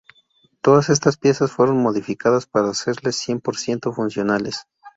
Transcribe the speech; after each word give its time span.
Todas 0.63 0.89
estas 0.89 1.17
piezas 1.17 1.51
fueron 1.51 1.77
modificadas 1.79 2.47
para 2.47 2.69
hacerles 2.71 3.17
cien 3.17 3.39
por 3.39 3.55
ciento 3.55 3.93
funcionales. 3.93 4.65